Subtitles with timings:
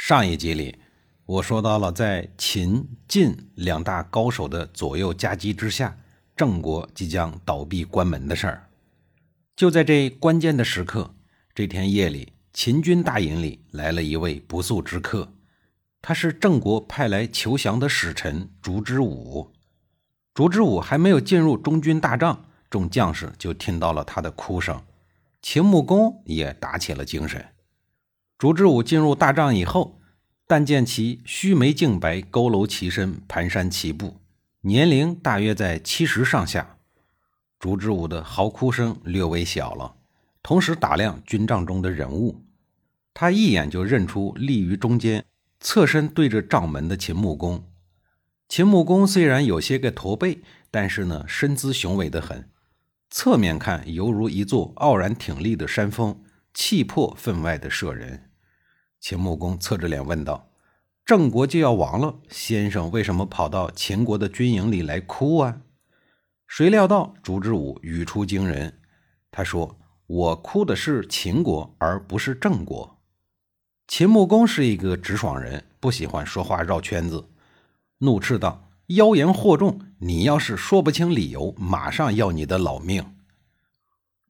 [0.00, 0.78] 上一集里，
[1.26, 5.98] 我说到了在秦晋两大高手的左右夹击之下，
[6.36, 8.68] 郑国即将倒闭关门的事儿。
[9.56, 11.12] 就在这关键的时刻，
[11.52, 15.32] 这天夜里，秦军大营里来了一位不速之客，
[16.00, 19.52] 他是郑国派来求降的使臣烛之武。
[20.32, 24.80] 烛之武还没有进入中军大帐，众将士就听到了他的哭声，
[25.42, 27.44] 秦穆公也打起了精神。
[28.38, 29.98] 烛之武进入大帐以后，
[30.46, 34.20] 但见其须眉净白，佝偻其身，蹒跚其步，
[34.60, 36.76] 年龄大约在七十上下。
[37.58, 39.96] 烛之武的嚎哭声略微小了，
[40.40, 42.44] 同时打量军帐中的人物，
[43.12, 45.24] 他一眼就认出立于中间、
[45.58, 47.64] 侧身对着帐门的秦穆公。
[48.48, 50.38] 秦穆公虽然有些个驼背，
[50.70, 52.48] 但是呢，身姿雄伟的很，
[53.10, 56.22] 侧面看犹如一座傲然挺立的山峰，
[56.54, 58.27] 气魄分外的摄人。
[59.00, 60.50] 秦穆公侧着脸问道
[61.06, 65.60] ：“郑国就要亡了，先生为什么跑到秦国的军营里来哭啊？”
[66.46, 68.80] 谁料到烛之武语出惊人，
[69.30, 72.98] 他说：“我哭的是秦国，而不是郑国。”
[73.86, 77.28] 秦穆公是一个直爽人，不喜欢说话绕圈子，
[77.98, 79.80] 怒斥道：“妖言惑众！
[80.00, 83.14] 你要是说不清理由，马上要你的老命！”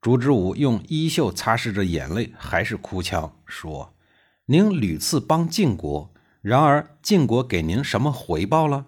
[0.00, 3.94] 烛之武用衣袖擦拭着眼泪，还是哭腔说。
[4.50, 6.10] 您屡次帮晋国，
[6.40, 8.86] 然而晋国给您什么回报了？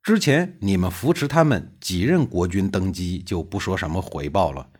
[0.00, 4.70] 之前你们扶持他们几任国君登基，就不说什么回报了。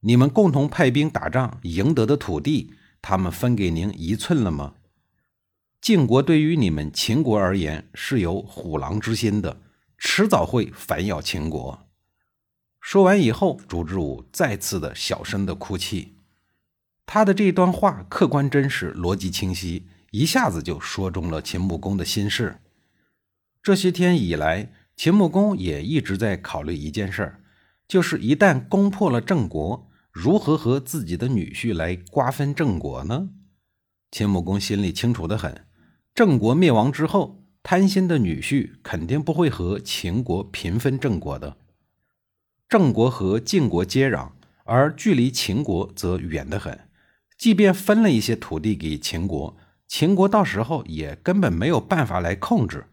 [0.00, 2.72] 你们共同派兵打仗赢得的土地，
[3.02, 4.72] 他们分给您一寸了吗？
[5.82, 9.60] 晋国对于你们秦国而言是有虎狼之心的，
[9.98, 11.86] 迟早会反咬秦国。
[12.80, 16.14] 说完以后，烛之武再次的小声的哭泣。
[17.10, 22.60] 他的这段话客观真实，逻辑清晰，一下子就说中了秦穆公的心事。
[23.62, 27.40] 这些天以来，秦穆公也一直在考虑一件事儿，
[27.88, 33.30] 就是一旦攻破了郑国，如何和自己的女婿来瓜分郑国呢？
[34.10, 35.64] 秦穆公心里清楚的很，
[36.14, 41.56] 郑国灭亡之后，贪心的女婿肯定不会和秦国平分郑国的。
[42.68, 44.32] 郑国和晋国接壤，
[44.64, 46.78] 而距离秦国则远得很。
[47.38, 49.56] 即便分了一些土地给秦国，
[49.86, 52.84] 秦国到时候也根本没有办法来控制。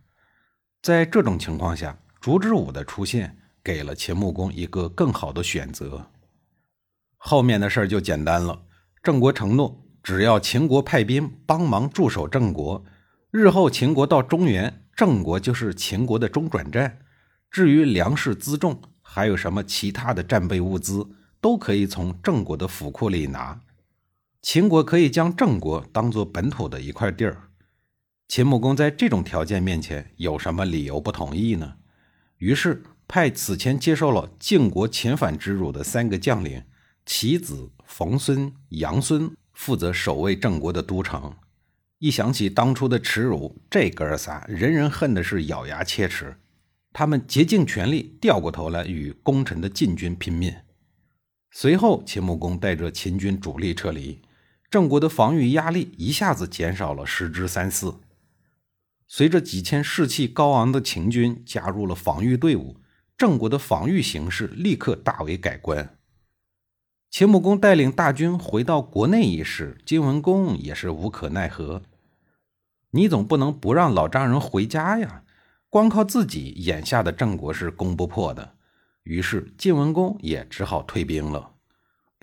[0.83, 6.11] 在这种情况下，烛之武的出现给了秦穆公一个更好的选择。
[7.17, 8.61] 后面的事儿就简单了。
[9.01, 12.85] 郑国承诺，只要秦国派兵帮忙驻守郑国，
[13.31, 16.99] 日后秦国到中原，郑国就是秦国的中转站。
[17.49, 21.07] 至于粮食辎重，还有什么其他的战备物资，
[21.41, 23.59] 都可以从郑国的府库里拿。
[24.45, 27.49] 秦国可以将郑国当做本土的一块地儿，
[28.27, 31.77] 秦穆公在这种条件面前有什么理由不同意呢？
[32.37, 36.61] 于是派此前接受了晋国遣返之辱的三个将领
[37.07, 41.33] 其子、冯孙、杨孙负责守卫郑国的都城。
[41.97, 46.37] 一想起当初的耻辱，这哥仨人人恨的是咬牙切齿，
[46.93, 50.53] 他们竭尽全力掉过头来与功臣的晋军拼命。
[51.49, 54.21] 随后，秦穆公带着秦军主力撤离。
[54.69, 57.95] 郑国的防御压力一下子减少了十之三四。
[59.07, 62.77] 随着几千士气高昂的秦军加入了防御队伍，
[63.17, 65.97] 郑国的防御形势立刻大为改观。
[67.11, 71.83] 秦穆公带领大军回到国内一事，晋文公也是无可奈何。
[72.91, 75.23] 你总不能不让老丈人回家呀！
[75.69, 78.55] 光靠自己，眼下的郑国是攻不破的。
[79.03, 81.54] 于是晋文公也只好退兵了。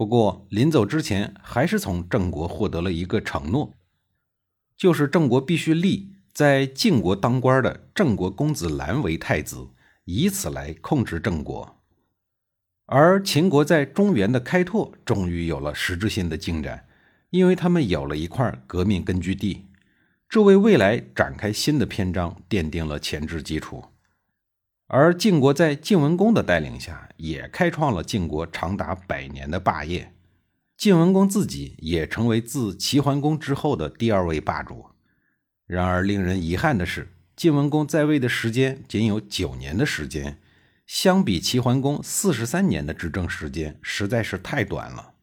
[0.02, 3.72] 不过临走之前，还是从郑国获得了一个承诺，
[4.76, 9.68] 就是郑国必须立在晋国当官的郑国公子兰为太子，
[10.04, 11.76] 以此来控制郑国。
[12.86, 16.88] 而秦国在中原的开拓终于有了实质性的进展，
[17.30, 19.66] 因为他们有了一块革命根据地，
[20.28, 23.84] 这为未来展开新的篇章奠定了前置基础。
[24.94, 30.12] 而晋国在晋文公的带领下，也开创了晋国长达百年的霸业。
[30.76, 34.84] 晋文公自己也成为自齐桓公之后的第二位霸主。
[35.66, 40.38] 然而令人遗憾的是，晋文公在位的时间仅有九年的时间，
[40.84, 45.14] 相比齐桓公四十三年的执政时间，实在是太短了。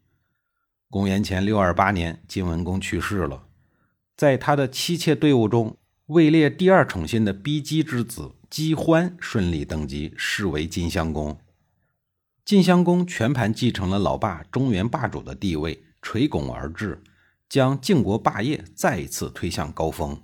[0.90, 3.44] 公元前六二八年，晋文公去世了，
[4.18, 5.78] 在他的妻妾队伍中，
[6.08, 11.38] 位列第二宠信的逼姬之子姬欢顺利登基，是为晋襄公。
[12.44, 17.04] 晋襄公全盘继承了老爸中原霸主的地位，垂拱而治，
[17.48, 20.20] 将晋国霸业再一次推向高峰。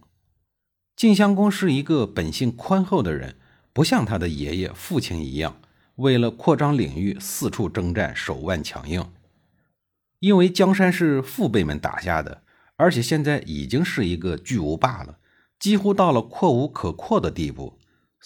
[0.96, 3.36] 晋襄公是一个本性宽厚的人，
[3.72, 5.62] 不像他的爷爷父亲一样，
[5.98, 9.08] 为了扩张领域四处征战，手腕强硬。
[10.20, 12.42] 因为江山是父辈们打下的，
[12.78, 15.20] 而且现在已经是一个巨无霸了，
[15.60, 17.78] 几乎到了扩无可扩的地步。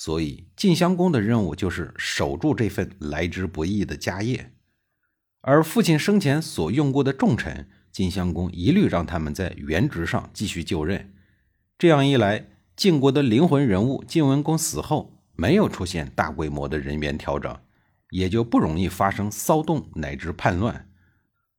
[0.01, 4.53] 所以，晋襄公的任务就是守住这份来之不易的家业，
[5.41, 11.13] 而父亲生前所用过的重臣，晋襄公一律让他们在原职上继续就任。
[11.77, 12.47] 这样一来，
[12.77, 17.53] 晋国的灵魂人物晋文公死后，没有出现大规模的人员调整，
[18.11, 20.87] 也就不容易发生骚动乃至叛乱。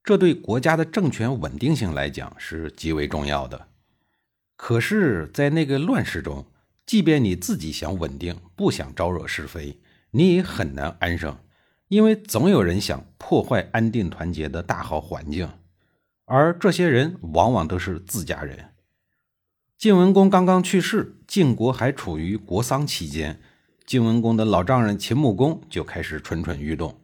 [0.03, 3.69] 这对国家的政权稳定性来讲是极为重要的。
[4.57, 6.47] 可是，在那个乱世中，
[6.91, 9.79] 即便你自己想稳定，不想招惹是非，
[10.11, 11.39] 你也很难安生，
[11.87, 15.49] 因为总有人想破坏安定团结的大好环境，
[16.25, 18.71] 而这些人往往都是自家人。
[19.79, 23.41] 晋文公刚刚去世，晋国还处于国丧期间，
[23.87, 27.01] 晋文公的老丈人秦穆公就开始蠢蠢欲动。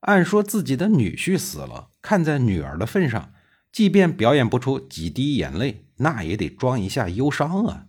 [0.00, 3.34] 按说自己的女婿死了，看在女儿的份上，
[3.70, 7.84] 即便表演不出几滴眼泪，那也得装一下忧伤啊。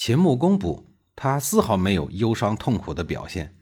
[0.00, 0.86] 秦穆公不，
[1.16, 3.56] 他丝毫没有忧伤痛苦的表现。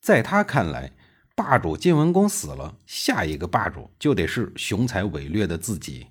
[0.00, 0.90] 在他看来，
[1.36, 6.06] 霸主晋文公死了，下一个霸主就得是雄才伟略的自己。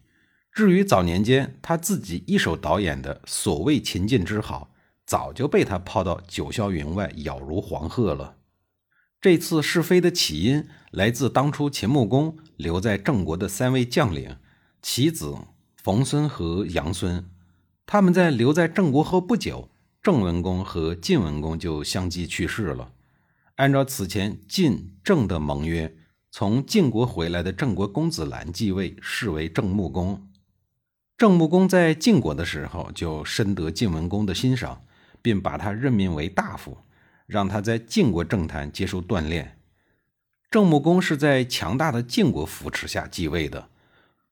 [0.51, 4.69] 至于早年间他自己一手导演的所谓秦晋之好，
[5.07, 8.35] 早就被他抛到九霄云外，杳如黄鹤了。
[9.19, 14.37] 这次是非的起因来自当初秦穆公留在郑国的三位将领
[14.79, 15.35] 其子
[15.75, 17.27] 冯孙和杨孙。
[17.87, 19.67] 他们在留在郑国后不久，
[20.01, 22.91] 郑文公和晋文公就相继去世了。
[23.57, 25.95] 按照此前晋郑的盟约，
[26.31, 30.27] 从晋国回来的郑国公子兰继位，视为郑穆公。
[31.17, 34.83] 郑穆公在晋国的时候就深得晋文公的欣赏，
[35.21, 36.79] 并把他任命为大夫，
[37.27, 39.59] 让他在晋国政坛接受锻炼。
[40.49, 43.69] 郑穆公是在强大的晋国扶持下继位的。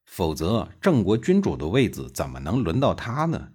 [0.04, 3.50] 否则，郑国君主的位子怎么能轮到他呢？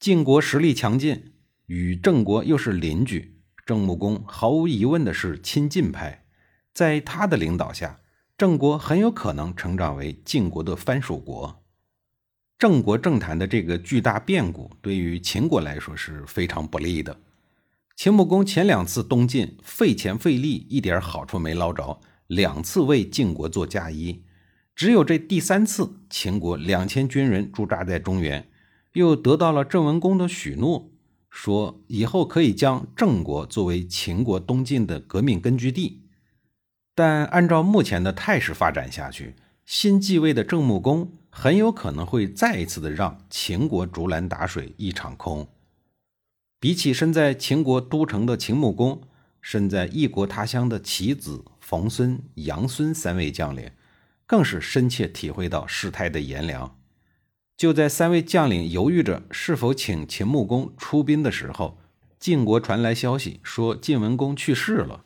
[0.00, 1.32] 晋国实力强劲，
[1.66, 6.26] 与郑国又是邻居，郑穆公毫无疑问的是亲晋派。
[6.72, 8.00] 在他的领导下，
[8.36, 11.62] 郑国很有可能成长为晋国的藩属国。
[12.58, 17.18] 郑国政坛的这个巨大变故，对于秦国来说是非常不利的。
[17.96, 24.24] 秦穆公前两次东晋，费钱费力，一点好处没捞着，两次为晋国做嫁衣。
[24.74, 28.48] 只有这第三次，秦国两千军人驻扎在中原，
[28.94, 30.90] 又得到了郑文公的许诺，
[31.36, 36.04] 说以后可以将郑国作为秦国东晋的革命根据地。
[36.94, 39.34] 但按照目前的态势发展下去，
[39.66, 45.48] 新继位的郑穆公很有可能会再一次的让秦国竹篮打水一场空。
[46.60, 49.02] 比起身在秦国都城的秦穆公，
[49.40, 53.68] 身在异国他乡的其子冯孙、杨孙三位将领。
[54.26, 56.78] 更是深切体会到事态的炎凉。
[57.56, 61.78] 就在三位将领犹豫着是否请秦穆公出兵的时候，
[62.18, 65.04] 晋国传来消息说晋文公去世了。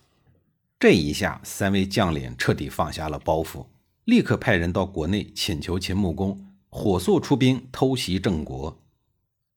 [0.81, 3.67] 这一下，三位将领彻底放下了包袱，
[4.05, 8.81] 立刻派人到国内请求秦穆公火速出兵偷袭郑国。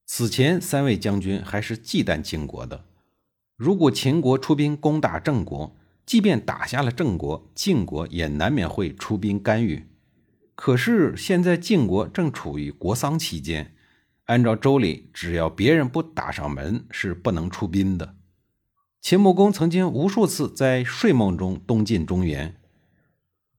[0.05, 2.83] 此前，三位将军还是忌惮晋国的，
[3.55, 9.85] 如果秦国出兵攻打郑国，即便打下了郑国，晋国也难免会出兵干预。
[10.63, 13.73] 可是现在晋国正处于国丧期间，
[14.25, 18.15] 按照周礼，只要别人不打上门，是不能出兵的。
[19.01, 22.61] 秦穆公曾经无数次在睡梦中东进中原，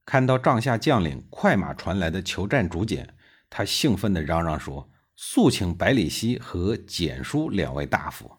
[0.07, 3.17] 看到帐下将领快马传来的求战竹简，
[3.51, 8.31] 他兴奋地嚷嚷说：“速请百里奚和简书两位大夫。”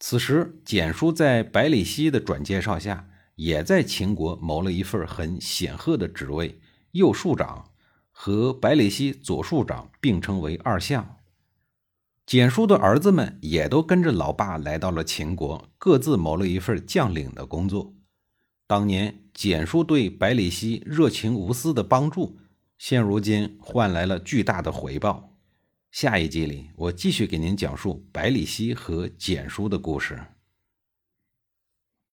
[0.00, 3.10] 此时，简书在百里奚的转介绍下。
[3.34, 6.58] 也在秦国谋了一份很显赫的职位，
[6.92, 7.72] 右庶长，
[8.16, 11.16] 和百里奚左庶长并称为二相。
[12.24, 17.92] 简叔的儿子们也都跟着老爸来到了秦国，各自谋了一份将领的工作。
[18.66, 22.38] 当年简叔对百里奚热情无私的帮助，
[22.78, 25.36] 现如今换来了巨大的回报。
[25.90, 30.18] 下一集里，我继续给您讲述百里奚和简书的故事。